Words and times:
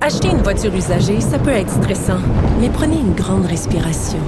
Acheter 0.00 0.30
une 0.30 0.42
voiture 0.42 0.74
usagée, 0.74 1.20
ça 1.20 1.38
peut 1.38 1.50
être 1.50 1.70
stressant, 1.70 2.18
mais 2.60 2.68
prenez 2.68 2.96
une 2.96 3.14
grande 3.14 3.46
respiration. 3.46 4.18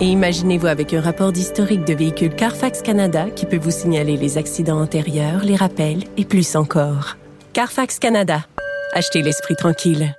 Et 0.00 0.04
imaginez-vous 0.06 0.68
avec 0.68 0.94
un 0.94 1.00
rapport 1.00 1.32
d'historique 1.32 1.84
de 1.84 1.92
véhicule 1.92 2.32
Carfax 2.36 2.82
Canada 2.82 3.26
qui 3.34 3.44
peut 3.44 3.56
vous 3.58 3.72
signaler 3.72 4.16
les 4.16 4.38
accidents 4.38 4.80
antérieurs, 4.80 5.42
les 5.42 5.56
rappels 5.56 6.04
et 6.16 6.24
plus 6.24 6.54
encore. 6.54 7.16
Carfax 7.52 7.98
Canada. 7.98 8.44
Achetez 8.92 9.22
l'esprit 9.22 9.56
tranquille. 9.56 10.14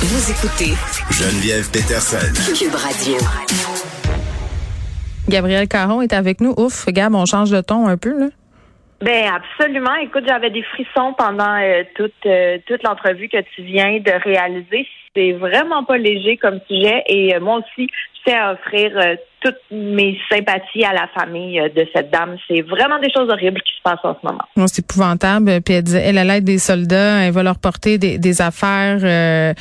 Vous 0.00 0.30
écoutez 0.30 0.74
Geneviève 1.10 1.70
Peterson. 1.70 2.18
Cube 2.54 2.74
Radio. 2.74 3.16
Gabriel 5.30 5.66
Caron 5.66 6.02
est 6.02 6.12
avec 6.12 6.42
nous. 6.42 6.52
Ouf, 6.58 6.84
Gab, 6.88 7.14
on 7.14 7.24
change 7.24 7.50
de 7.50 7.62
ton 7.62 7.86
un 7.88 7.96
peu, 7.96 8.18
là. 8.18 8.26
Ben 9.02 9.32
absolument. 9.34 9.96
Écoute, 9.96 10.22
j'avais 10.28 10.50
des 10.50 10.62
frissons 10.62 11.12
pendant 11.18 11.56
euh, 11.60 11.82
toute 11.96 12.14
euh, 12.24 12.58
toute 12.66 12.84
l'entrevue 12.84 13.28
que 13.28 13.40
tu 13.40 13.62
viens 13.62 13.98
de 13.98 14.12
réaliser. 14.22 14.86
C'est 15.14 15.32
vraiment 15.32 15.84
pas 15.84 15.98
léger 15.98 16.38
comme 16.38 16.58
sujet 16.68 17.02
et 17.06 17.34
euh, 17.34 17.40
moi 17.40 17.58
aussi, 17.58 17.86
je 17.86 18.30
tiens 18.30 18.48
à 18.48 18.52
offrir 18.52 18.92
toutes 19.42 19.56
mes 19.70 20.18
sympathies 20.30 20.84
à 20.84 20.92
la 20.92 21.08
famille 21.08 21.60
de 21.74 21.86
cette 21.94 22.10
dame. 22.10 22.36
C'est 22.48 22.62
vraiment 22.62 22.98
des 22.98 23.10
choses 23.10 23.28
horribles 23.28 23.60
qui 23.62 23.72
se 23.76 23.82
passent 23.82 24.04
en 24.04 24.16
ce 24.20 24.26
moment. 24.26 24.44
Non, 24.56 24.66
c'est 24.66 24.82
épouvantable. 24.82 25.60
Puis 25.60 25.74
elle 25.74 25.82
disait, 25.82 26.02
elle 26.04 26.18
a 26.18 26.24
l'aide 26.24 26.44
des 26.44 26.58
soldats, 26.58 27.24
elle 27.24 27.32
va 27.32 27.42
leur 27.42 27.58
porter 27.58 27.98
des, 27.98 28.18
des 28.18 28.40
affaires. 28.40 29.00
Euh, 29.02 29.52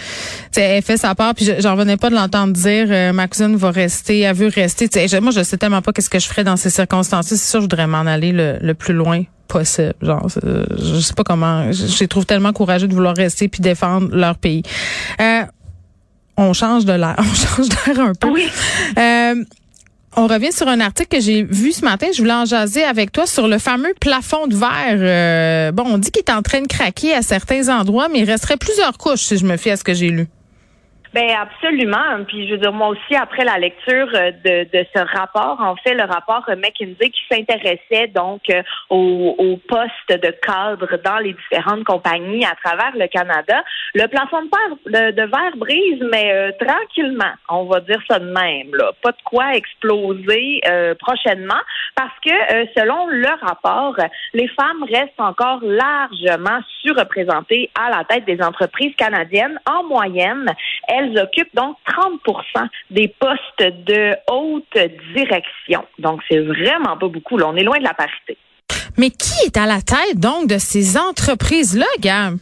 elle 0.56 0.84
fait 0.84 0.98
sa 0.98 1.16
part. 1.16 1.34
Puis 1.36 1.50
j'en 1.60 1.74
revenais 1.74 1.98
pas 1.98 2.10
de 2.10 2.16
l'entendre 2.16 2.54
dire, 2.54 2.88
euh, 2.90 3.12
ma 3.12 3.28
cousine 3.28 3.56
va 3.56 3.72
rester, 3.72 4.20
elle 4.22 4.36
veut 4.36 4.52
rester. 4.54 4.88
Moi, 5.20 5.32
je 5.32 5.44
sais 5.44 5.58
tellement 5.58 5.82
pas 5.82 5.92
qu'est-ce 5.92 6.10
que 6.10 6.20
je 6.20 6.28
ferais 6.28 6.44
dans 6.44 6.58
ces 6.58 6.70
circonstances. 6.70 7.28
C'est 7.28 7.38
sûr, 7.38 7.60
je 7.60 7.66
voudrais 7.66 7.88
m'en 7.88 8.06
aller 8.06 8.32
le, 8.32 8.58
le 8.62 8.74
plus 8.74 8.94
loin 8.94 9.24
possible. 9.52 9.94
Genre, 10.02 10.28
je 10.30 11.00
sais 11.00 11.14
pas 11.14 11.24
comment. 11.24 11.72
Je, 11.72 11.88
je 11.88 12.00
les 12.00 12.08
trouve 12.08 12.26
tellement 12.26 12.54
courageux 12.54 12.88
de 12.88 12.94
vouloir 12.94 13.16
rester 13.16 13.48
puis 13.48 13.62
défendre 13.62 14.16
leur 14.16 14.38
pays. 14.38 14.64
Euh, 15.20 15.44
on 16.38 16.54
change 16.54 16.86
de 16.86 16.94
l'air. 16.94 17.16
On 17.20 17.24
change 17.24 17.70
d'air 17.70 18.00
un 18.00 18.14
peu. 18.14 18.30
Oui. 18.30 18.48
Euh, 18.98 19.44
on 20.18 20.28
revient 20.28 20.52
sur 20.52 20.68
un 20.68 20.82
article 20.82 21.18
que 21.18 21.24
j'ai 21.24 21.44
vu 21.44 21.72
ce 21.72 21.86
matin. 21.86 22.08
Je 22.14 22.20
voulais 22.20 22.34
en 22.34 22.44
jaser 22.44 22.84
avec 22.84 23.14
toi 23.14 23.26
sur 23.26 23.48
le 23.48 23.60
fameux 23.60 23.94
plafond 24.00 24.48
de 24.48 24.56
verre. 24.56 24.98
Euh, 24.98 25.72
bon, 25.72 25.84
on 25.86 25.98
dit 25.98 26.12
qu'il 26.12 26.24
est 26.28 26.32
en 26.32 26.42
train 26.42 26.62
de 26.62 26.68
craquer 26.68 27.14
à 27.14 27.22
certains 27.22 27.70
endroits, 27.70 28.10
mais 28.10 28.20
il 28.20 28.30
resterait 28.30 28.58
plusieurs 28.58 28.98
couches 28.98 29.22
si 29.22 29.38
je 29.38 29.46
me 29.46 29.56
fie 29.56 29.70
à 29.70 29.78
ce 29.78 29.86
que 29.86 29.94
j'ai 29.94 30.10
lu. 30.10 30.28
Ben 31.14 31.30
absolument. 31.42 32.24
Puis 32.26 32.48
je 32.48 32.54
veux 32.54 32.60
dire, 32.60 32.72
moi 32.72 32.88
aussi, 32.88 33.16
après 33.16 33.44
la 33.44 33.58
lecture 33.58 34.08
euh, 34.16 34.32
de, 34.32 34.64
de 34.72 34.86
ce 34.96 35.02
rapport, 35.18 35.60
en 35.60 35.76
fait, 35.76 35.94
le 35.94 36.04
rapport 36.04 36.44
McKinsey 36.48 37.10
qui 37.10 37.22
s'intéressait 37.30 38.08
donc 38.08 38.42
euh, 38.50 38.64
au, 38.90 39.36
au 39.38 39.58
poste 39.58 40.10
de 40.10 40.32
cadre 40.42 40.98
dans 41.04 41.18
les 41.18 41.34
différentes 41.34 41.84
compagnies 41.84 42.46
à 42.46 42.56
travers 42.64 42.96
le 42.96 43.08
Canada, 43.08 43.62
le 43.94 44.08
plafond 44.08 44.42
de 44.44 44.50
verre, 44.50 45.12
de 45.14 45.22
verre 45.22 45.58
brise, 45.58 46.02
mais 46.12 46.32
euh, 46.32 46.52
tranquillement, 46.60 47.34
on 47.50 47.66
va 47.66 47.82
dire 47.82 48.02
ça 48.10 48.20
de 48.20 48.26
même. 48.32 48.74
Là. 48.74 48.92
Pas 49.02 49.12
de 49.12 49.22
quoi 49.26 49.54
exploser 49.54 50.62
euh, 50.68 50.96
prochainement, 50.96 51.62
parce 52.02 52.20
que 52.26 52.32
selon 52.76 53.06
le 53.08 53.46
rapport, 53.46 53.96
les 54.34 54.48
femmes 54.48 54.84
restent 54.92 55.20
encore 55.20 55.60
largement 55.62 56.60
surreprésentées 56.82 57.70
à 57.80 57.92
la 57.92 58.04
tête 58.06 58.26
des 58.26 58.42
entreprises 58.42 58.96
canadiennes. 58.96 59.60
En 59.70 59.84
moyenne, 59.84 60.52
elles 60.88 61.16
occupent 61.20 61.54
donc 61.54 61.78
30% 61.88 62.68
des 62.90 63.08
postes 63.20 63.86
de 63.86 64.16
haute 64.32 64.78
direction. 65.16 65.86
Donc, 66.00 66.22
c'est 66.28 66.40
vraiment 66.40 66.98
pas 66.98 67.08
beaucoup. 67.08 67.38
Là. 67.38 67.50
On 67.50 67.56
est 67.56 67.64
loin 67.64 67.78
de 67.78 67.84
la 67.84 67.94
parité. 67.94 68.36
Mais 68.98 69.12
qui 69.12 69.46
est 69.46 69.58
à 69.58 69.68
la 69.68 69.82
tête, 69.82 70.18
donc, 70.18 70.48
de 70.48 70.58
ces 70.58 70.98
entreprises-là, 70.98 71.86
Gab? 72.00 72.38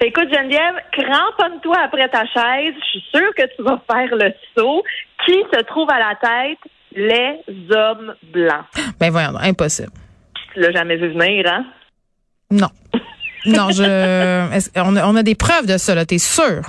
Écoute, 0.00 0.34
Geneviève, 0.34 0.74
cramponne-toi 0.90 1.76
après 1.84 2.08
ta 2.08 2.26
chaise. 2.26 2.74
Je 2.76 2.90
suis 2.90 3.04
sûre 3.14 3.34
que 3.36 3.44
tu 3.54 3.62
vas 3.62 3.80
faire 3.88 4.16
le 4.16 4.32
saut. 4.56 4.82
Qui 5.24 5.44
se 5.52 5.62
trouve 5.62 5.88
à 5.90 6.00
la 6.00 6.16
tête? 6.16 6.58
Les 6.94 7.40
hommes 7.70 8.14
blancs. 8.32 8.64
Ben 9.00 9.10
voyons, 9.10 9.36
impossible. 9.36 9.90
Tu 10.52 10.60
l'as 10.60 10.72
jamais 10.72 10.96
vu 10.96 11.08
venir, 11.08 11.44
hein? 11.50 11.64
Non. 12.50 12.68
Non, 13.46 13.70
je. 13.70 13.82
On 14.76 14.96
a, 14.96 15.06
on 15.06 15.16
a 15.16 15.22
des 15.22 15.34
preuves 15.34 15.66
de 15.66 15.76
ça, 15.76 15.94
là, 15.94 16.06
t'es 16.06 16.18
sûr? 16.18 16.62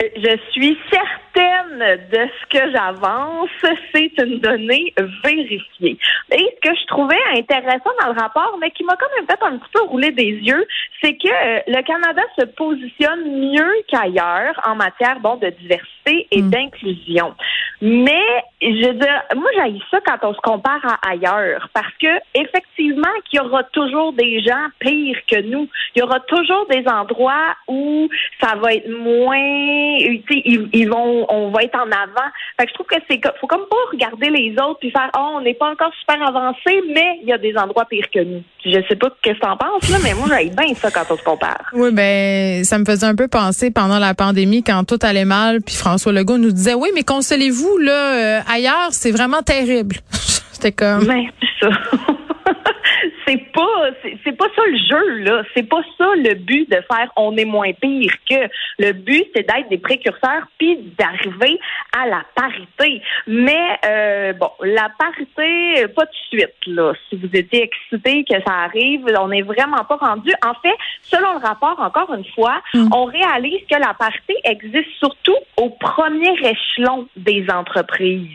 Je 0.00 0.36
suis 0.52 0.78
certaine 0.90 1.25
de 1.36 2.28
ce 2.40 2.58
que 2.58 2.70
j'avance. 2.72 3.50
C'est 3.94 4.12
une 4.22 4.38
donnée 4.40 4.94
vérifiée. 5.22 5.98
Et 6.32 6.56
ce 6.62 6.68
que 6.68 6.76
je 6.76 6.86
trouvais 6.86 7.20
intéressant 7.34 7.90
dans 8.00 8.12
le 8.12 8.20
rapport, 8.20 8.56
mais 8.60 8.70
qui 8.70 8.84
m'a 8.84 8.96
quand 8.96 9.06
même 9.16 9.26
fait 9.26 9.42
un 9.42 9.58
petit 9.58 9.70
peu 9.72 9.82
rouler 9.82 10.10
des 10.12 10.30
yeux, 10.30 10.66
c'est 11.02 11.16
que 11.16 11.28
euh, 11.28 11.60
le 11.66 11.82
Canada 11.82 12.22
se 12.38 12.44
positionne 12.46 13.52
mieux 13.52 13.74
qu'ailleurs 13.88 14.58
en 14.66 14.74
matière 14.74 15.20
bon 15.20 15.36
de 15.36 15.50
diversité 15.50 16.26
et 16.30 16.42
Mm. 16.46 16.50
d'inclusion. 16.50 17.34
Mais 17.82 18.24
je 18.62 18.86
veux 18.86 18.94
dire, 18.94 19.22
moi 19.34 19.50
j'ai 19.54 19.78
ça 19.90 19.98
quand 20.04 20.30
on 20.30 20.34
se 20.34 20.40
compare 20.40 20.80
à 20.84 21.10
ailleurs, 21.10 21.68
parce 21.74 21.92
que 22.00 22.08
effectivement 22.34 23.08
qu'il 23.28 23.38
y 23.38 23.40
aura 23.40 23.64
toujours 23.64 24.12
des 24.14 24.40
gens 24.40 24.66
pires 24.78 25.20
que 25.30 25.42
nous. 25.42 25.68
Il 25.94 26.00
y 26.00 26.02
aura 26.02 26.20
toujours 26.20 26.66
des 26.70 26.84
endroits 26.88 27.54
où 27.68 28.08
ça 28.40 28.54
va 28.56 28.74
être 28.74 28.88
moins, 28.88 29.36
ils, 29.36 30.68
ils 30.72 30.88
vont, 30.88 31.25
on 31.28 31.50
va 31.50 31.62
être 31.62 31.76
en 31.76 31.90
avant. 31.90 32.28
Fait 32.58 32.66
que 32.66 32.70
je 32.70 32.74
trouve 32.74 32.86
que 32.86 32.96
c'est, 33.08 33.20
faut 33.40 33.46
comme 33.46 33.66
pas 33.68 33.76
regarder 33.92 34.30
les 34.30 34.52
autres 34.52 34.78
puis 34.80 34.90
faire, 34.90 35.10
oh, 35.16 35.36
on 35.36 35.40
n'est 35.40 35.54
pas 35.54 35.70
encore 35.70 35.92
super 36.00 36.20
avancé, 36.26 36.82
mais 36.94 37.20
il 37.22 37.28
y 37.28 37.32
a 37.32 37.38
des 37.38 37.56
endroits 37.56 37.84
pires 37.84 38.10
que 38.12 38.20
nous. 38.20 38.42
Je 38.64 38.80
sais 38.88 38.96
pas 38.96 39.08
ce 39.24 39.30
que 39.30 39.38
t'en 39.38 39.56
penses 39.56 39.88
là, 39.90 39.98
mais 40.02 40.14
moi 40.14 40.26
j'aime 40.28 40.54
bien 40.54 40.74
ça 40.74 40.90
quand 40.90 41.04
on 41.10 41.16
se 41.16 41.22
compare. 41.22 41.70
Oui, 41.72 41.90
ben, 41.92 42.64
ça 42.64 42.78
me 42.78 42.84
faisait 42.84 43.06
un 43.06 43.14
peu 43.14 43.28
penser 43.28 43.70
pendant 43.70 43.98
la 43.98 44.14
pandémie 44.14 44.62
quand 44.62 44.84
tout 44.84 44.98
allait 45.02 45.24
mal, 45.24 45.60
puis 45.62 45.76
François 45.76 46.12
Legault 46.12 46.38
nous 46.38 46.52
disait, 46.52 46.74
oui, 46.74 46.90
mais 46.94 47.02
consolez-vous, 47.02 47.78
là, 47.78 47.92
euh, 47.92 48.40
ailleurs, 48.52 48.88
c'est 48.90 49.12
vraiment 49.12 49.42
terrible. 49.42 49.96
C'était 50.52 50.72
comme. 50.72 51.06
Mais 51.06 51.26
ça. 51.60 51.68
c'est 53.26 53.45
pas 53.56 54.10
c'est 54.24 54.36
pas 54.36 54.46
ça 54.54 54.62
le 54.66 54.78
jeu 54.78 55.18
là, 55.24 55.42
c'est 55.54 55.68
pas 55.68 55.82
ça 55.98 56.06
le 56.16 56.34
but 56.34 56.68
de 56.70 56.76
faire 56.76 57.10
on 57.16 57.36
est 57.36 57.44
moins 57.44 57.72
pire 57.72 58.12
que 58.28 58.48
le 58.78 58.92
but 58.92 59.24
c'est 59.34 59.46
d'être 59.48 59.68
des 59.70 59.78
précurseurs 59.78 60.46
puis 60.58 60.76
d'arriver 60.98 61.58
à 61.96 62.06
la 62.06 62.22
parité. 62.34 63.02
Mais 63.26 63.78
euh, 63.84 64.32
bon, 64.34 64.50
la 64.62 64.90
parité 64.98 65.84
euh, 65.84 65.88
pas 65.88 66.04
de 66.04 66.16
suite 66.28 66.66
là. 66.66 66.92
Si 67.08 67.16
vous 67.16 67.30
étiez 67.32 67.62
excité 67.62 68.24
que 68.24 68.40
ça 68.46 68.52
arrive, 68.64 69.06
on 69.18 69.28
n'est 69.28 69.42
vraiment 69.42 69.84
pas 69.84 69.96
rendu. 69.96 70.32
En 70.44 70.54
fait, 70.54 70.76
selon 71.02 71.32
le 71.34 71.46
rapport 71.46 71.80
encore 71.80 72.12
une 72.14 72.26
fois, 72.34 72.60
on 72.92 73.04
réalise 73.04 73.62
que 73.70 73.78
la 73.78 73.94
parité 73.94 74.34
existe 74.44 74.90
surtout 74.98 75.36
au 75.56 75.70
premier 75.70 76.32
échelon 76.42 77.08
des 77.16 77.46
entreprises. 77.50 78.28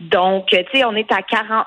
Donc, 0.00 0.46
tu 0.46 0.56
sais, 0.72 0.84
on 0.84 0.94
est 0.94 1.10
à 1.12 1.20
49% 1.20 1.64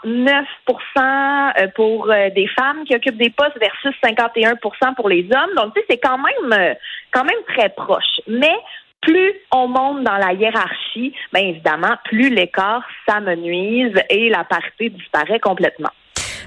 euh, 0.98 1.68
pour 1.76 2.10
euh, 2.10 2.30
des 2.32 2.48
femmes 2.48 2.84
qui 2.88 2.96
occupent 2.96 3.18
des 3.18 3.30
postes 3.30 3.58
versus 3.60 3.94
51% 4.04 4.96
pour 4.96 5.10
les 5.10 5.24
hommes. 5.26 5.56
Donc, 5.56 5.74
tu 5.74 5.82
sais, 5.82 5.88
c'est 5.90 5.98
quand 5.98 6.18
même 6.18 6.54
euh, 6.54 6.74
quand 7.12 7.24
même 7.24 7.44
très 7.48 7.70
proche. 7.70 8.22
Mais 8.28 8.56
plus 9.02 9.34
on 9.52 9.68
monte 9.68 10.04
dans 10.04 10.18
la 10.18 10.34
hiérarchie, 10.34 11.14
bien 11.34 11.44
évidemment, 11.44 11.96
plus 12.06 12.30
l'écart 12.30 12.84
s'amenuise 13.08 13.94
et 14.10 14.30
la 14.30 14.44
parité 14.44 14.90
disparaît 14.90 15.40
complètement. 15.40 15.92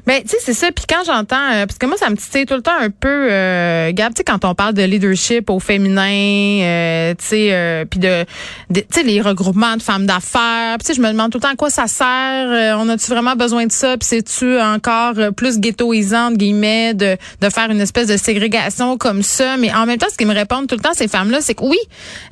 Ben, 0.07 0.23
tu 0.23 0.29
sais, 0.31 0.37
c'est 0.41 0.55
ça. 0.55 0.73
Puis 0.73 0.85
quand 0.89 1.03
j'entends, 1.07 1.37
euh, 1.53 1.67
parce 1.67 1.79
que 1.79 1.87
moi, 1.87 1.97
ça 1.97 2.11
me 2.11 2.17
titille 2.17 2.47
tout 2.47 2.55
le 2.55 2.63
temps 2.63 2.77
un 2.81 2.91
peu, 2.91 3.09
euh, 3.31 3.93
Gab, 3.93 4.13
tu 4.15 4.19
sais, 4.19 4.25
quand 4.25 4.45
on 4.45 4.55
parle 4.55 4.75
de 4.75 4.83
leadership 4.83 5.51
au 5.51 5.61
féminin, 5.61 6.63
euh, 6.65 7.15
tu 7.19 7.25
sais, 7.27 7.49
euh, 7.53 7.85
puis 7.85 8.01
de, 8.01 8.25
de- 8.71 8.81
tu 8.81 8.87
sais, 8.91 9.03
les 9.03 9.21
regroupements 9.21 9.77
de 9.77 9.83
femmes 9.83 10.07
d'affaires. 10.07 10.79
Tu 10.81 10.87
sais, 10.87 10.95
je 10.95 11.01
me 11.01 11.09
demande 11.09 11.31
tout 11.31 11.39
le 11.39 11.43
temps 11.43 11.53
à 11.53 11.57
quoi 11.57 11.71
ça 11.71 11.87
sert. 11.87 12.07
Euh, 12.07 12.75
on 12.79 12.89
a-tu 12.89 13.07
vraiment 13.11 13.37
besoin 13.37 13.67
de 13.67 13.73
ça 13.73 13.97
Puis 13.99 14.07
c'est-tu 14.09 14.59
encore 14.61 15.15
euh, 15.19 15.31
plus 15.31 15.59
ghettoisant, 15.59 16.29
entre 16.29 16.39
guillemets, 16.39 16.95
de, 16.95 17.17
de 17.41 17.49
faire 17.51 17.71
une 17.71 17.81
espèce 17.81 18.07
de 18.09 18.17
ségrégation 18.17 18.97
comme 18.97 19.23
ça? 19.23 19.57
Mais 19.57 19.73
en 19.75 19.87
même 19.87 19.99
temps, 19.99 20.09
ce 20.11 20.17
qu'ils 20.17 20.27
me 20.27 20.35
répondent 20.35 20.67
tout 20.67 20.77
le 20.77 20.83
temps 20.83 20.95
ces 20.95 21.09
femmes-là, 21.09 21.39
c'est 21.41 21.55
que 21.55 21.65
oui, 21.65 21.79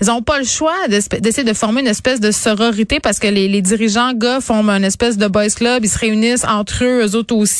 elles 0.01 0.11
ont 0.11 0.23
pas 0.23 0.39
le 0.39 0.45
choix 0.45 0.75
d'essayer 0.89 1.45
de 1.45 1.53
former 1.53 1.81
une 1.83 1.87
espèce 1.87 2.21
de 2.21 2.31
sororité 2.31 3.01
parce 3.01 3.19
que 3.19 3.27
les, 3.27 3.49
les 3.49 3.63
dirigeants 3.63 4.13
gars 4.15 4.41
font 4.41 4.69
une 4.69 4.85
espèce 4.85 5.19
de 5.19 5.27
boys 5.27 5.49
club, 5.51 5.85
ils 5.85 5.89
se 5.89 5.99
réunissent 5.99 6.45
entre 6.45 6.85
eux, 6.85 7.05
eux 7.07 7.15
autres 7.17 7.35
aussi 7.35 7.58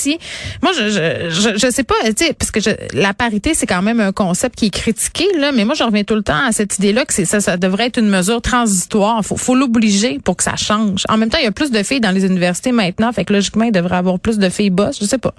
Moi, 0.63 0.73
je 0.73 0.89
je, 1.29 1.71
sais 1.71 1.85
pas, 1.85 1.95
tu 2.05 2.27
sais, 2.27 2.33
parce 2.33 2.51
que 2.51 2.61
la 2.95 3.15
parité, 3.15 3.55
c'est 3.55 3.67
quand 3.67 3.83
même 3.83 4.01
un 4.01 4.13
concept 4.13 4.57
qui 4.57 4.67
est 4.67 4.71
critiqué, 4.71 5.25
là, 5.39 5.53
mais 5.53 5.65
moi, 5.65 5.75
je 5.75 5.85
reviens 5.85 6.05
tout 6.05 6.15
le 6.15 6.23
temps 6.23 6.47
à 6.47 6.53
cette 6.53 6.79
idée-là 6.79 7.05
que 7.05 7.13
ça, 7.13 7.41
ça 7.41 7.57
devrait 7.57 7.87
être 7.87 7.99
une 7.99 8.09
mesure 8.09 8.41
transitoire. 8.43 9.25
Faut, 9.25 9.37
faut 9.37 9.55
l'obliger 9.55 10.19
pour 10.25 10.37
que 10.37 10.43
ça 10.43 10.57
change. 10.57 11.05
En 11.09 11.17
même 11.17 11.31
temps, 11.31 11.39
il 11.39 11.45
y 11.45 11.49
a 11.49 11.53
plus 11.53 11.71
de 11.71 11.83
filles 11.83 12.01
dans 12.01 12.13
les 12.13 12.25
universités 12.25 12.73
maintenant, 12.73 13.13
fait 13.13 13.25
que 13.25 13.33
logiquement, 13.33 13.65
il 13.65 13.73
devrait 13.73 13.97
y 13.97 13.99
avoir 13.99 14.19
plus 14.19 14.39
de 14.39 14.49
filles 14.49 14.71
boss. 14.71 14.99
Je 15.01 15.07
sais 15.07 15.19
pas. 15.19 15.35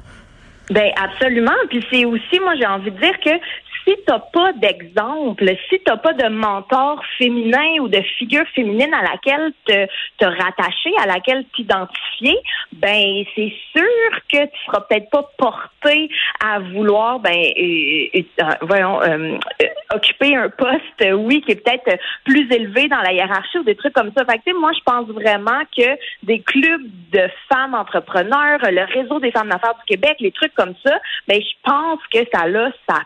Ben 0.70 0.92
absolument. 1.02 1.52
Puis 1.70 1.84
c'est 1.92 2.06
aussi, 2.06 2.40
moi 2.42 2.54
j'ai 2.60 2.68
envie 2.68 2.92
de 2.92 3.00
dire 3.00 3.20
que 3.24 3.32
si 3.90 3.96
t'as 4.06 4.20
pas 4.20 4.54
d'exemple, 4.54 5.46
si 5.70 5.80
t'as 5.84 5.98
pas 5.98 6.14
de 6.14 6.28
mentor 6.28 7.02
féminin 7.18 7.80
ou 7.82 7.88
de 7.88 8.02
figure 8.18 8.46
féminine 8.54 8.94
à 8.94 9.02
laquelle 9.02 9.52
te, 9.66 9.88
te 10.18 10.26
rattacher, 10.26 10.92
à 11.02 11.08
laquelle 11.08 11.46
t'identifier, 11.56 12.38
ben 12.74 13.24
c'est 13.36 13.54
sûr 13.76 14.20
que 14.32 14.46
tu 14.46 14.66
seras 14.66 14.82
peut-être 14.82 15.10
pas 15.10 15.30
porté 15.38 16.10
à 16.44 16.60
vouloir, 16.60 17.20
ben, 17.20 17.36
euh, 17.36 18.22
voyons, 18.62 19.02
euh, 19.02 19.38
occuper 19.94 20.36
un 20.36 20.50
poste, 20.50 21.04
oui, 21.14 21.42
qui 21.42 21.54
est 21.54 21.64
peut-être 21.64 22.00
plus 22.26 22.52
élevé 22.52 22.88
dans 22.88 23.02
la 23.02 23.14
hiérarchie 23.14 23.60
ou 23.60 23.64
des 23.64 23.76
trucs 23.76 23.94
comme 23.94 24.12
ça. 24.16 24.24
Fait 24.26 24.40
que, 24.40 24.56
moi, 24.58 24.72
je 24.74 24.84
pense 24.86 25.08
vraiment 25.08 25.62
que 25.76 25.98
des 26.24 26.42
clubs 26.42 26.84
de 27.12 27.28
femmes 27.52 27.74
entrepreneurs, 27.74 28.60
le 28.62 28.94
réseau 28.94 29.20
des 29.20 29.32
femmes 29.32 29.50
d'affaires 29.50 29.76
du 29.76 29.86
Québec, 29.88 30.18
les 30.20 30.32
trucs 30.32 30.54
comme 30.54 30.76
ça, 30.86 31.00
ben, 31.28 31.42
je 31.42 31.70
pense 31.70 32.00
que 32.14 32.20
ça 32.32 32.44
a 32.44 32.70
sa 32.88 33.02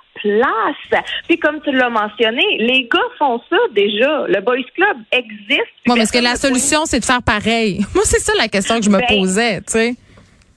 place. 0.90 1.04
Puis 1.28 1.38
comme 1.38 1.62
tu 1.62 1.72
l'as 1.72 1.90
mentionné, 1.90 2.44
les 2.60 2.88
gars 2.92 3.00
font 3.18 3.42
ça 3.50 3.58
déjà. 3.72 4.26
Le 4.28 4.42
Boys 4.42 4.64
Club 4.76 4.98
existe. 5.12 5.68
Bon, 5.86 5.96
mais 5.96 6.02
est-ce 6.02 6.14
que 6.14 6.24
la 6.24 6.36
solution, 6.36 6.86
c'est 6.86 7.00
de 7.00 7.06
faire 7.06 7.22
pareil? 7.22 7.80
Moi, 7.96 8.04
c'est 8.06 8.20
ça 8.20 8.34
la 8.38 8.48
question 8.48 8.78
que 8.78 8.86
je 8.86 8.90
me 8.90 9.00
ben, 9.00 9.08
posais, 9.08 9.62
tu 9.62 9.72
sais. 9.72 9.96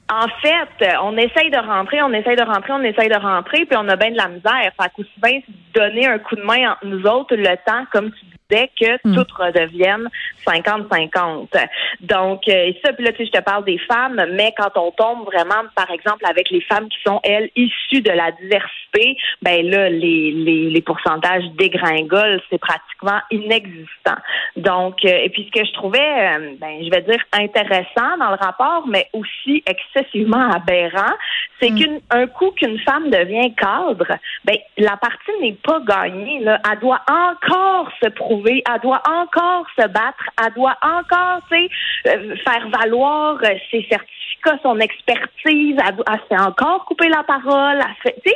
En 0.08 0.28
fait, 0.40 0.96
on 1.02 1.16
essaye 1.16 1.50
de 1.50 1.58
rentrer, 1.58 2.00
on 2.00 2.12
essaye 2.12 2.36
de 2.36 2.42
rentrer, 2.42 2.72
on 2.72 2.82
essaye 2.82 3.08
de 3.08 3.16
rentrer, 3.16 3.64
puis 3.66 3.76
on 3.76 3.88
a 3.88 3.96
bien 3.96 4.12
de 4.12 4.16
la 4.16 4.28
misère. 4.28 4.70
Fait 4.80 4.88
qu'aussi 4.94 5.10
bien 5.20 5.40
donner 5.74 6.06
un 6.06 6.18
coup 6.18 6.36
de 6.36 6.42
main 6.42 6.70
entre 6.70 6.86
nous 6.86 7.04
autres 7.06 7.34
le 7.34 7.56
temps, 7.66 7.84
comme 7.92 8.12
tu 8.12 8.35
disais, 8.50 8.70
que 8.80 9.08
hmm. 9.08 9.14
tout 9.14 9.26
redevienne 9.38 10.08
50-50. 10.46 11.48
Donc, 12.00 12.48
euh, 12.48 12.72
ça, 12.84 12.92
puis 12.92 13.04
là, 13.04 13.12
tu 13.12 13.18
sais, 13.18 13.26
je 13.26 13.38
te 13.38 13.42
parle 13.42 13.64
des 13.64 13.78
femmes, 13.78 14.24
mais 14.32 14.52
quand 14.56 14.70
on 14.76 14.90
tombe 14.92 15.24
vraiment, 15.26 15.62
par 15.74 15.90
exemple, 15.90 16.24
avec 16.26 16.50
les 16.50 16.60
femmes 16.60 16.88
qui 16.88 16.98
sont, 17.04 17.20
elles, 17.24 17.50
issues 17.56 18.02
de 18.02 18.10
la 18.10 18.30
diversité, 18.32 19.16
ben 19.42 19.66
là, 19.68 19.90
les, 19.90 20.32
les, 20.32 20.70
les 20.70 20.82
pourcentages 20.82 21.44
dégringolent, 21.58 22.40
c'est 22.50 22.58
pratiquement 22.58 23.20
inexistant. 23.30 24.16
Donc, 24.56 25.04
euh, 25.04 25.24
et 25.24 25.28
puis 25.30 25.48
ce 25.52 25.60
que 25.60 25.66
je 25.66 25.72
trouvais, 25.72 25.98
euh, 25.98 26.54
ben, 26.58 26.82
je 26.82 26.90
vais 26.90 27.02
dire, 27.02 27.22
intéressant 27.32 28.16
dans 28.18 28.30
le 28.30 28.36
rapport, 28.40 28.86
mais 28.86 29.08
aussi 29.12 29.62
excessivement 29.66 30.50
aberrant, 30.50 31.12
c'est 31.60 31.70
hmm. 31.70 32.00
qu'un 32.10 32.26
coup 32.28 32.50
qu'une 32.50 32.78
femme 32.80 33.10
devient 33.10 33.54
cadre, 33.54 34.06
ben, 34.44 34.56
la 34.76 34.96
partie 34.96 35.32
n'est 35.40 35.56
pas 35.62 35.80
gagnée. 35.80 36.40
Là. 36.40 36.60
Elle 36.70 36.80
doit 36.80 37.02
encore 37.08 37.90
se 38.02 38.08
prouver, 38.10 38.62
elle 38.70 38.80
doit 38.80 39.02
encore 39.06 39.66
se 39.78 39.86
battre, 39.86 40.24
elle 40.44 40.52
doit 40.54 40.76
encore 40.82 41.40
euh, 41.52 42.36
faire 42.44 42.68
valoir 42.68 43.38
euh, 43.42 43.54
ses 43.70 43.86
certificats, 43.88 44.58
son 44.62 44.78
expertise, 44.80 45.76
elle, 45.78 45.96
elle 46.30 46.40
encore 46.40 46.84
couper 46.84 47.08
la 47.08 47.22
parole. 47.22 47.80
Elle 48.04 48.32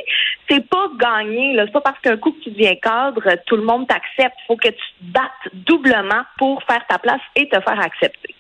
c'est 0.49 0.69
pas 0.69 0.89
gagné. 0.99 1.57
C'est 1.59 1.73
pas 1.73 1.81
parce 1.81 2.01
qu'un 2.01 2.17
coup 2.17 2.33
que 2.33 2.45
tu 2.45 2.51
deviens 2.51 2.75
cadre, 2.77 3.23
tout 3.47 3.57
le 3.57 3.65
monde 3.65 3.87
t'accepte. 3.87 4.37
Il 4.43 4.47
faut 4.47 4.57
que 4.57 4.69
tu 4.69 4.75
te 4.75 5.13
battes 5.13 5.53
doublement 5.53 6.23
pour 6.39 6.63
faire 6.65 6.85
ta 6.89 6.99
place 6.99 7.21
et 7.37 7.49
te 7.49 7.61
faire 7.61 7.81
accepter. 7.81 8.35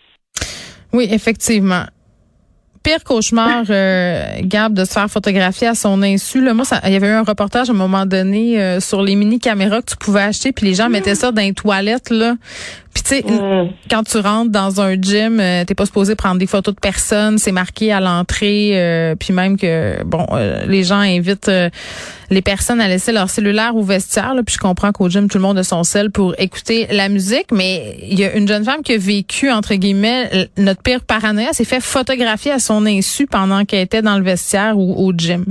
Oui, 0.92 1.08
effectivement 1.12 1.84
pire 2.82 3.04
cauchemar, 3.04 3.64
euh, 3.68 4.24
Gab, 4.42 4.72
de 4.72 4.84
se 4.84 4.92
faire 4.92 5.10
photographier 5.10 5.68
à 5.68 5.74
son 5.74 6.02
insu. 6.02 6.42
Là, 6.42 6.54
moi, 6.54 6.64
il 6.84 6.92
y 6.92 6.96
avait 6.96 7.08
eu 7.08 7.12
un 7.12 7.22
reportage 7.22 7.68
à 7.68 7.72
un 7.72 7.76
moment 7.76 8.06
donné 8.06 8.60
euh, 8.60 8.80
sur 8.80 9.02
les 9.02 9.16
mini 9.16 9.38
caméras 9.38 9.82
que 9.82 9.90
tu 9.90 9.96
pouvais 9.96 10.22
acheter, 10.22 10.52
puis 10.52 10.66
les 10.66 10.74
gens 10.74 10.88
mettaient 10.88 11.14
ça 11.14 11.32
dans 11.32 11.42
les 11.42 11.52
toilettes 11.52 12.10
là. 12.10 12.34
Puis 12.92 13.02
tu 13.04 13.08
sais, 13.10 13.22
mm. 13.22 13.70
quand 13.88 14.02
tu 14.02 14.18
rentres 14.18 14.50
dans 14.50 14.80
un 14.80 15.00
gym, 15.00 15.38
euh, 15.38 15.64
t'es 15.64 15.74
pas 15.74 15.86
supposé 15.86 16.16
prendre 16.16 16.38
des 16.38 16.46
photos 16.46 16.74
de 16.74 16.80
personnes, 16.80 17.38
c'est 17.38 17.52
marqué 17.52 17.92
à 17.92 18.00
l'entrée, 18.00 18.70
euh, 18.74 19.14
puis 19.14 19.32
même 19.32 19.56
que 19.56 20.02
bon, 20.04 20.26
euh, 20.32 20.64
les 20.66 20.82
gens 20.82 20.98
invitent 20.98 21.50
les 22.30 22.42
personnes 22.42 22.80
à 22.80 22.88
laisser 22.88 23.12
leur 23.12 23.30
cellulaire 23.30 23.76
au 23.76 23.82
vestiaire. 23.82 24.34
Là, 24.34 24.42
puis 24.42 24.54
je 24.56 24.60
comprends 24.60 24.90
qu'au 24.92 25.08
gym 25.08 25.28
tout 25.28 25.38
le 25.38 25.42
monde 25.42 25.58
a 25.58 25.64
son 25.64 25.84
sel 25.84 26.10
pour 26.10 26.34
écouter 26.38 26.88
la 26.90 27.08
musique, 27.08 27.52
mais 27.52 27.96
il 28.02 28.18
y 28.18 28.24
a 28.24 28.34
une 28.34 28.48
jeune 28.48 28.64
femme 28.64 28.82
qui 28.82 28.94
a 28.94 28.98
vécu 28.98 29.50
entre 29.50 29.74
guillemets 29.74 30.48
notre 30.56 30.82
pire 30.82 31.02
paranoïa, 31.02 31.52
s'est 31.52 31.64
fait 31.64 31.80
photographier 31.80 32.50
à 32.50 32.58
son 32.58 32.86
insu 32.86 33.26
pendant 33.26 33.64
qu'elle 33.64 33.80
était 33.82 34.02
dans 34.02 34.16
le 34.16 34.24
vestiaire 34.24 34.76
ou 34.76 35.06
au 35.06 35.12
gym. 35.16 35.44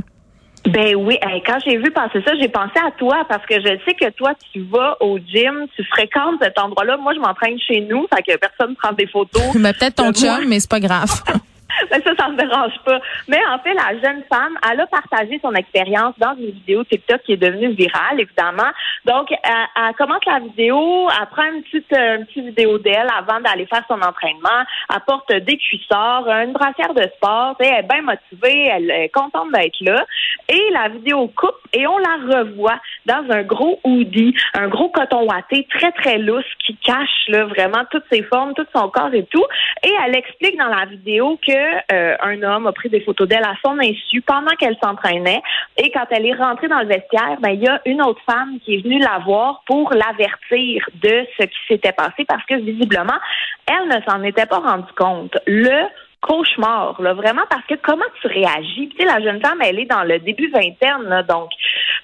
Ben 0.65 0.95
oui, 0.95 1.17
quand 1.45 1.57
j'ai 1.65 1.77
vu 1.77 1.91
passer 1.91 2.21
ça, 2.25 2.33
j'ai 2.39 2.49
pensé 2.49 2.73
à 2.85 2.91
toi 2.91 3.25
parce 3.27 3.45
que 3.45 3.55
je 3.55 3.79
sais 3.85 3.93
que 3.93 4.09
toi, 4.11 4.33
tu 4.51 4.61
vas 4.63 4.97
au 4.99 5.17
gym, 5.17 5.65
tu 5.75 5.83
fréquentes 5.85 6.35
cet 6.41 6.59
endroit-là. 6.59 6.97
Moi, 6.97 7.13
je 7.13 7.19
m'entraîne 7.19 7.57
chez 7.59 7.81
nous, 7.81 8.07
fait 8.13 8.21
que 8.21 8.37
personne 8.37 8.75
prend 8.75 8.91
des 8.91 9.07
photos. 9.07 9.41
Mais 9.55 9.73
peut-être 9.73 9.95
ton 9.95 10.11
chum, 10.11 10.47
mais 10.47 10.59
c'est 10.59 10.69
pas 10.69 10.79
grave. 10.79 11.09
Ben, 11.89 12.01
ça, 12.03 12.11
ça 12.17 12.29
me 12.29 12.37
dérange 12.37 12.77
pas. 12.85 12.99
Mais 13.27 13.39
en 13.49 13.59
fait, 13.59 13.73
la 13.73 13.99
jeune 13.99 14.23
femme, 14.31 14.57
elle 14.69 14.81
a 14.81 14.87
partagé 14.87 15.39
son 15.41 15.53
expérience 15.53 16.13
dans 16.17 16.35
une 16.35 16.51
vidéo 16.51 16.83
TikTok 16.83 17.21
qui 17.23 17.33
est 17.33 17.37
devenue 17.37 17.69
virale, 17.69 18.19
évidemment. 18.19 18.71
Donc, 19.05 19.31
elle, 19.31 19.95
commence 19.95 20.23
la 20.25 20.39
vidéo, 20.39 21.09
elle 21.09 21.27
prend 21.27 21.43
une 21.43 21.63
petite, 21.63 21.91
euh, 21.93 22.17
une 22.17 22.25
petite 22.25 22.45
vidéo 22.45 22.77
d'elle 22.77 23.07
avant 23.17 23.39
d'aller 23.39 23.65
faire 23.65 23.83
son 23.87 24.01
entraînement. 24.01 24.63
Elle 24.93 25.01
porte 25.07 25.31
des 25.31 25.57
cuissards, 25.57 26.27
une 26.27 26.53
brassière 26.53 26.93
de 26.93 27.03
sport. 27.15 27.55
Elle 27.59 27.67
est 27.67 27.83
bien 27.83 28.01
motivée, 28.01 28.67
elle 28.67 28.91
est 28.91 29.09
contente 29.09 29.51
d'être 29.51 29.79
là. 29.81 30.05
Et 30.47 30.61
la 30.73 30.89
vidéo 30.89 31.27
coupe 31.35 31.55
et 31.73 31.85
on 31.87 31.97
la 31.97 32.39
revoit 32.39 32.79
dans 33.05 33.23
un 33.29 33.43
gros 33.43 33.79
hoodie, 33.83 34.35
un 34.53 34.67
gros 34.67 34.89
coton 34.89 35.27
watté 35.27 35.67
très, 35.69 35.91
très 35.91 36.17
lousse 36.17 36.45
qui 36.65 36.75
cache 36.77 37.27
là, 37.27 37.45
vraiment 37.45 37.83
toutes 37.91 38.05
ses 38.11 38.23
formes, 38.23 38.53
tout 38.53 38.65
son 38.75 38.89
corps 38.89 39.13
et 39.13 39.25
tout. 39.25 39.45
Et 39.83 39.91
elle 40.05 40.15
explique 40.15 40.57
dans 40.57 40.67
la 40.67 40.85
vidéo 40.85 41.39
que 41.45 41.68
euh, 41.91 42.15
un 42.21 42.41
homme 42.43 42.67
a 42.67 42.71
pris 42.71 42.89
des 42.89 43.01
photos 43.01 43.27
d'elle 43.27 43.43
à 43.43 43.55
son 43.63 43.77
insu 43.79 44.21
pendant 44.21 44.51
qu'elle 44.59 44.77
s'entraînait. 44.81 45.41
Et 45.77 45.91
quand 45.91 46.05
elle 46.11 46.25
est 46.25 46.33
rentrée 46.33 46.67
dans 46.67 46.79
le 46.79 46.87
vestiaire, 46.87 47.37
ben 47.41 47.49
il 47.49 47.61
y 47.61 47.67
a 47.67 47.81
une 47.85 48.01
autre 48.01 48.21
femme 48.25 48.59
qui 48.63 48.75
est 48.75 48.83
venue 48.83 48.99
la 48.99 49.19
voir 49.19 49.63
pour 49.65 49.93
l'avertir 49.93 50.89
de 51.01 51.25
ce 51.37 51.43
qui 51.43 51.59
s'était 51.67 51.91
passé 51.91 52.25
parce 52.27 52.45
que 52.45 52.55
visiblement, 52.55 53.19
elle 53.67 53.87
ne 53.87 54.01
s'en 54.03 54.23
était 54.23 54.45
pas 54.45 54.59
rendue 54.59 54.93
compte. 54.97 55.37
Le 55.45 55.87
cauchemar, 56.21 57.01
là, 57.01 57.13
vraiment, 57.13 57.43
parce 57.49 57.65
que 57.65 57.75
comment 57.75 58.05
tu 58.21 58.27
réagis? 58.27 58.89
Tu 58.89 58.97
sais, 58.97 59.05
la 59.05 59.21
jeune 59.21 59.41
femme, 59.41 59.59
elle 59.61 59.79
est 59.79 59.85
dans 59.85 60.03
le 60.03 60.19
début 60.19 60.49
vingtaine, 60.49 61.03
là, 61.07 61.23
donc, 61.23 61.49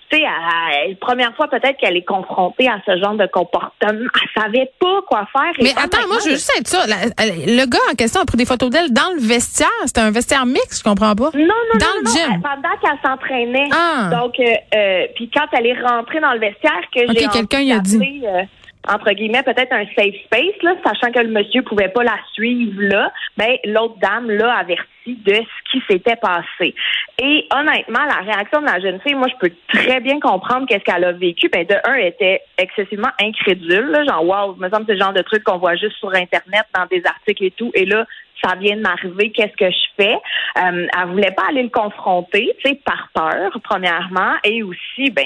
tu 0.09 0.17
sais, 0.17 0.23
la 0.23 0.95
première 1.00 1.35
fois 1.35 1.47
peut-être 1.47 1.77
qu'elle 1.77 1.97
est 1.97 2.06
confrontée 2.06 2.67
à 2.67 2.79
ce 2.85 2.97
genre 2.97 3.15
de 3.15 3.25
comportement, 3.25 3.71
elle 3.91 4.41
savait 4.41 4.72
pas 4.79 5.01
quoi 5.07 5.27
faire. 5.31 5.51
Mais 5.60 5.72
attends, 5.72 6.07
moi, 6.07 6.17
je 6.24 6.29
veux 6.29 6.36
juste 6.36 6.51
être 6.57 6.67
ça. 6.67 6.86
le 6.86 7.65
gars 7.65 7.79
en 7.91 7.95
question 7.95 8.22
a 8.22 8.25
pris 8.25 8.38
des 8.38 8.45
photos 8.45 8.69
d'elle 8.69 8.91
dans 8.91 9.12
le 9.15 9.19
vestiaire. 9.19 9.67
C'était 9.86 10.01
un 10.01 10.12
vestiaire 10.12 10.45
mix, 10.45 10.79
je 10.79 10.84
comprends 10.84 11.15
pas. 11.15 11.31
Non, 11.34 11.41
non, 11.41 11.79
dans 11.79 11.86
non, 11.86 12.01
le 12.03 12.12
gym. 12.12 12.41
pendant 12.41 12.75
qu'elle 12.81 13.00
s'entraînait. 13.03 13.69
Ah. 13.74 14.10
Donc, 14.12 14.39
euh, 14.39 14.53
euh, 14.75 15.07
puis 15.15 15.29
quand 15.34 15.48
elle 15.53 15.67
est 15.67 15.81
rentrée 15.81 16.19
dans 16.19 16.34
le 16.34 16.39
vestiaire, 16.39 16.81
que 16.93 17.01
j'ai 17.07 17.27
quelqu'un 17.27 17.77
a 17.77 17.79
dit. 17.79 18.24
Euh, 18.25 18.43
entre 18.88 19.12
guillemets, 19.12 19.44
peut-être 19.44 19.74
un 19.74 19.86
safe 19.96 20.15
space, 20.25 20.62
là, 20.62 20.75
sachant 20.86 21.12
que 21.12 21.20
le 21.20 21.30
monsieur 21.30 21.62
pouvait 21.63 21.89
pas 21.89 22.04
la 22.04 22.18
suivre 22.34 22.82
là, 22.82 23.12
ben, 23.38 23.58
l'autre 23.65 23.98
dame 24.00 24.30
l'a 24.30 24.58
averti 24.58 24.89
de 25.08 25.36
ce 25.36 25.72
qui 25.72 25.84
s'était 25.89 26.15
passé. 26.15 26.74
Et 27.22 27.48
honnêtement, 27.54 28.06
la 28.06 28.32
réaction 28.32 28.62
de 28.62 28.65
la 28.65 28.80
jeune 28.80 29.00
fille, 29.01 29.15
moi, 29.15 29.27
je 29.27 29.48
peux 29.48 29.54
très 29.68 30.00
bien 30.00 30.20
comprendre 30.20 30.68
qu'est-ce 30.68 30.84
qu'elle 30.84 31.04
a 31.04 31.12
vécu. 31.12 31.50
Ben, 31.50 31.65
de 31.65 31.75
un, 31.84 31.94
elle 31.94 32.08
était 32.08 32.42
excessivement 32.58 33.12
incrédule, 33.22 33.88
là, 33.92 34.04
genre, 34.06 34.25
wow, 34.25 34.56
me 34.56 34.70
semble 34.70 34.86
c'est 34.88 34.94
le 34.94 35.00
genre 35.00 35.13
de 35.13 35.22
truc 35.22 35.44
qu'on 35.44 35.58
voit 35.58 35.75
juste 35.75 35.98
sur 35.98 36.10
Internet, 36.10 36.65
dans 36.74 36.86
des 36.86 37.04
articles 37.06 37.44
et 37.44 37.51
tout. 37.51 37.72
Et 37.74 37.86
là, 37.86 38.06
ça 38.44 38.56
vient 38.56 38.75
de 38.75 38.82
m'arriver, 38.82 39.32
qu'est-ce 39.32 39.56
que 39.56 39.72
je 39.72 39.86
fais? 39.98 40.15
Euh, 40.58 40.88
elle 40.98 41.08
voulait 41.10 41.32
pas 41.32 41.46
aller 41.50 41.63
le 41.63 41.70
confronter, 41.70 42.56
tu 42.63 42.70
sais, 42.70 42.82
par 42.86 43.10
peur, 43.13 43.58
premièrement, 43.63 44.34
et 44.44 44.62
aussi, 44.63 45.10
ben, 45.12 45.25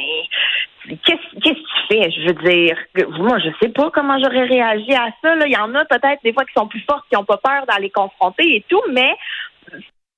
Je 1.89 2.27
veux 2.27 2.49
dire, 2.49 2.77
moi, 3.19 3.39
je 3.39 3.49
sais 3.61 3.69
pas 3.69 3.89
comment 3.91 4.17
j'aurais 4.19 4.45
réagi 4.45 4.93
à 4.93 5.07
ça. 5.21 5.35
Là. 5.35 5.45
Il 5.47 5.53
y 5.53 5.57
en 5.57 5.73
a 5.73 5.85
peut-être 5.85 6.19
des 6.23 6.33
fois 6.33 6.45
qui 6.45 6.53
sont 6.55 6.67
plus 6.67 6.83
fortes, 6.89 7.05
qui 7.09 7.15
n'ont 7.15 7.25
pas 7.25 7.37
peur 7.37 7.65
d'aller 7.67 7.89
confronter 7.89 8.57
et 8.57 8.65
tout, 8.69 8.81
mais 8.91 9.15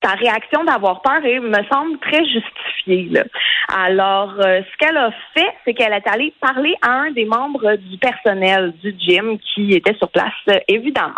ta 0.00 0.10
réaction 0.10 0.64
d'avoir 0.64 1.00
peur 1.00 1.20
me 1.22 1.64
semble 1.70 1.98
très 2.00 2.24
justifiée. 2.26 3.08
Là. 3.10 3.24
Alors, 3.72 4.34
euh, 4.40 4.60
ce 4.60 4.76
qu'elle 4.78 4.96
a 4.96 5.10
fait, 5.34 5.54
c'est 5.64 5.74
qu'elle 5.74 5.92
est 5.92 6.06
allée 6.08 6.34
parler 6.40 6.74
à 6.82 6.90
un 6.90 7.10
des 7.12 7.24
membres 7.24 7.76
du 7.76 7.96
personnel 7.98 8.74
du 8.82 8.94
gym 8.98 9.38
qui 9.38 9.72
était 9.72 9.94
sur 9.96 10.10
place, 10.10 10.32
euh, 10.48 10.58
évidemment. 10.68 11.14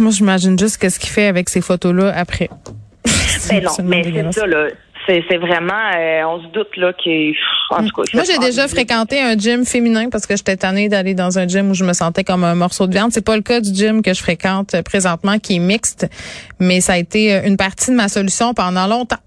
moi, 0.00 0.10
j'imagine 0.10 0.58
juste 0.58 0.80
qu'est-ce 0.80 1.00
qu'il 1.00 1.10
fait 1.10 1.26
avec 1.26 1.48
ces 1.48 1.60
photos-là 1.60 2.12
après. 2.16 2.48
Ben 3.50 3.62
non, 3.62 3.70
mais 3.84 4.04
c'est 4.04 4.32
ça, 4.32 4.46
là 4.46 4.68
c'est 5.06 5.36
vraiment, 5.36 5.90
euh, 5.96 6.22
on 6.24 6.42
se 6.42 6.46
doute 6.48 6.76
là 6.76 6.92
qu'il, 6.92 7.34
en 7.70 7.84
tout 7.84 7.94
cas. 7.94 8.02
Moi, 8.14 8.22
j'ai 8.24 8.38
déjà 8.38 8.68
fréquenté 8.68 9.20
un 9.20 9.36
gym 9.36 9.64
féminin 9.64 10.08
parce 10.10 10.26
que 10.26 10.36
j'étais 10.36 10.56
tannée 10.56 10.88
d'aller 10.88 11.14
dans 11.14 11.38
un 11.38 11.46
gym 11.46 11.70
où 11.70 11.74
je 11.74 11.84
me 11.84 11.92
sentais 11.92 12.24
comme 12.24 12.44
un 12.44 12.54
morceau 12.54 12.86
de 12.86 12.92
viande. 12.92 13.12
C'est 13.12 13.24
pas 13.24 13.36
le 13.36 13.42
cas 13.42 13.60
du 13.60 13.74
gym 13.74 14.02
que 14.02 14.14
je 14.14 14.20
fréquente 14.20 14.74
présentement, 14.82 15.38
qui 15.38 15.56
est 15.56 15.60
mixte, 15.60 16.08
mais 16.60 16.80
ça 16.80 16.94
a 16.94 16.98
été 16.98 17.46
une 17.46 17.56
partie 17.56 17.90
de 17.90 17.96
ma 17.96 18.08
solution 18.08 18.54
pendant 18.54 18.86
longtemps. 18.86 19.18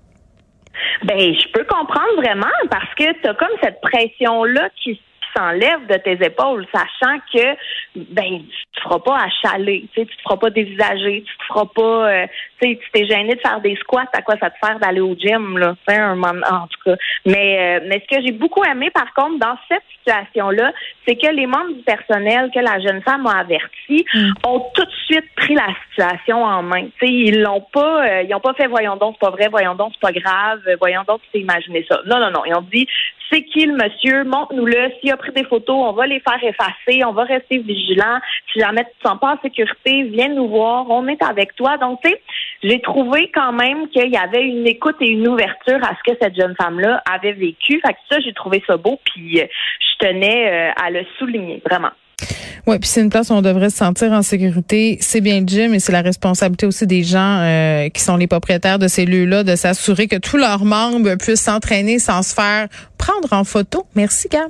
Ben, 1.03 1.17
je 1.19 1.51
peux 1.53 1.65
comprendre 1.65 2.15
vraiment 2.17 2.45
parce 2.69 2.93
que 2.95 3.03
tu 3.21 3.27
as 3.27 3.33
comme 3.33 3.55
cette 3.61 3.81
pression-là 3.81 4.69
qui 4.83 4.99
s'enlève 5.37 5.85
de 5.87 5.97
tes 5.97 6.25
épaules, 6.25 6.65
sachant 6.73 7.19
que 7.33 7.55
ben 7.95 8.41
tu 8.41 8.71
te 8.75 8.81
feras 8.81 8.99
pas 8.99 9.17
achaler, 9.25 9.87
tu 9.93 10.05
te 10.05 10.21
feras 10.23 10.37
pas 10.37 10.49
dévisager, 10.49 11.23
tu 11.25 11.37
te 11.37 11.43
feras 11.45 11.65
pas, 11.65 12.11
euh, 12.11 12.27
tu 12.61 12.69
sais, 12.69 12.79
tu 12.81 12.91
t'es 12.91 13.05
gêné 13.05 13.35
de 13.35 13.39
faire 13.39 13.61
des 13.61 13.75
squats, 13.75 14.05
à 14.13 14.21
quoi 14.21 14.35
ça 14.39 14.49
te 14.49 14.55
sert 14.63 14.79
d'aller 14.79 15.01
au 15.01 15.15
gym 15.15 15.57
là, 15.57 15.75
un 15.87 16.15
moment, 16.15 16.47
en 16.49 16.67
tout 16.67 16.79
cas. 16.85 16.95
Mais 17.25 17.79
euh, 17.79 17.85
mais 17.87 18.03
ce 18.09 18.15
que 18.15 18.25
j'ai 18.25 18.31
beaucoup 18.31 18.63
aimé 18.63 18.89
par 18.91 19.13
contre 19.13 19.39
dans 19.39 19.57
cette 19.67 19.83
situation-là, 19.99 20.71
c'est 21.07 21.15
que 21.15 21.27
les 21.27 21.45
membres 21.45 21.73
du 21.73 21.83
personnel 21.83 22.49
que 22.53 22.59
la 22.59 22.79
jeune 22.79 23.01
femme 23.01 23.25
a 23.27 23.39
averti 23.39 24.05
mm. 24.13 24.31
ont 24.45 24.65
tout 24.73 24.87
suite 25.07 25.25
pris 25.35 25.55
la 25.55 25.67
situation 25.89 26.43
en 26.43 26.63
main. 26.63 26.85
Tu 26.99 27.07
sais, 27.07 27.11
ils 27.11 27.41
l'ont 27.41 27.65
pas, 27.73 28.05
euh, 28.05 28.21
ils 28.23 28.35
ont 28.35 28.39
pas 28.39 28.53
fait 28.53 28.67
voyons 28.67 28.95
donc 28.95 29.15
c'est 29.15 29.25
pas 29.25 29.31
vrai, 29.31 29.47
voyons 29.49 29.75
donc 29.75 29.93
c'est 29.93 30.01
pas 30.01 30.11
grave, 30.11 30.59
voyons 30.79 31.03
donc 31.07 31.21
tu 31.23 31.29
t'es 31.31 31.39
imaginé 31.39 31.85
ça. 31.89 31.99
Non 32.05 32.19
non 32.19 32.31
non, 32.31 32.45
ils 32.45 32.53
ont 32.53 32.65
dit 32.71 32.87
c'est 33.31 33.43
qui 33.43 33.65
le 33.65 33.73
monsieur, 33.73 34.23
montre-nous-le. 34.23 34.91
S'il 34.99 35.11
a 35.11 35.17
pris 35.17 35.31
des 35.31 35.43
photos, 35.43 35.75
on 35.75 35.93
va 35.93 36.07
les 36.07 36.19
faire 36.19 36.41
effacer, 36.41 37.03
on 37.05 37.11
va 37.11 37.23
rester 37.23 37.57
vigilant. 37.59 38.19
Si 38.51 38.59
jamais 38.59 38.85
tu 38.85 38.91
te 39.01 39.07
sens 39.07 39.19
pas 39.19 39.33
en 39.33 39.41
sécurité, 39.41 40.03
viens 40.03 40.29
nous 40.29 40.47
voir, 40.47 40.89
on 40.89 41.07
est 41.07 41.21
avec 41.21 41.55
toi. 41.55 41.77
Donc, 41.77 41.99
tu 42.03 42.09
sais, 42.09 42.21
j'ai 42.63 42.79
trouvé 42.81 43.29
quand 43.33 43.51
même 43.51 43.89
qu'il 43.89 44.09
y 44.09 44.17
avait 44.17 44.43
une 44.43 44.67
écoute 44.67 44.97
et 45.01 45.09
une 45.09 45.27
ouverture 45.27 45.83
à 45.83 45.95
ce 45.95 46.11
que 46.11 46.17
cette 46.21 46.35
jeune 46.39 46.55
femme-là 46.55 47.01
avait 47.11 47.33
vécu. 47.33 47.81
Fait 47.85 47.93
que 47.93 47.99
ça, 48.09 48.19
j'ai 48.19 48.33
trouvé 48.33 48.63
ça 48.65 48.77
beau, 48.77 48.99
puis 49.03 49.41
euh, 49.41 49.45
je 49.79 50.07
tenais 50.07 50.51
euh, 50.51 50.71
à 50.81 50.89
le 50.89 51.05
souligner, 51.17 51.61
vraiment. 51.65 51.91
Oui, 52.67 52.79
puis 52.79 52.89
c'est 52.89 53.01
une 53.01 53.09
place 53.09 53.29
où 53.29 53.33
on 53.33 53.41
devrait 53.41 53.69
se 53.69 53.77
sentir 53.77 54.11
en 54.11 54.21
sécurité. 54.21 54.97
C'est 54.99 55.21
bien 55.21 55.39
le 55.39 55.47
gym 55.47 55.73
et 55.73 55.79
c'est 55.79 55.93
la 55.93 56.01
responsabilité 56.01 56.65
aussi 56.65 56.85
des 56.85 57.01
gens 57.01 57.39
euh, 57.39 57.87
qui 57.87 58.01
sont 58.01 58.17
les 58.17 58.27
propriétaires 58.27 58.77
de 58.77 58.89
ces 58.89 59.05
lieux-là 59.05 59.45
de 59.45 59.55
s'assurer 59.55 60.07
que 60.07 60.17
tous 60.17 60.35
leurs 60.35 60.65
membres 60.65 61.15
puissent 61.15 61.43
s'entraîner 61.43 61.97
sans 61.97 62.23
se 62.23 62.33
faire 62.33 62.67
prendre 62.97 63.31
en 63.31 63.45
photo. 63.45 63.85
Merci, 63.95 64.27
Gab. 64.27 64.49